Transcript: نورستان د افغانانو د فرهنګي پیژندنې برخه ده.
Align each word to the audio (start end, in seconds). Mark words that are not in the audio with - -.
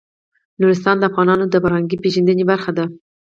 نورستان 0.59 0.95
د 0.99 1.03
افغانانو 1.09 1.45
د 1.49 1.55
فرهنګي 1.63 1.97
پیژندنې 2.03 2.43
برخه 2.51 2.71
ده. 2.77 2.85